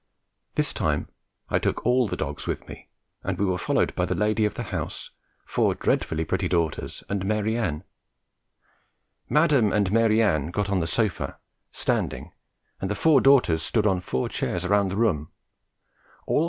[0.55, 1.09] This time
[1.51, 2.89] I took all the dogs with me,
[3.23, 5.11] and we were followed by the lady of the house,
[5.45, 7.83] four dreadfully pretty daughters and "Mary Ann."
[9.29, 11.37] Madam and Mary Ann got on the sofa,
[11.71, 12.31] standing,
[12.81, 15.29] and the four daughters stood on four chairs round the room.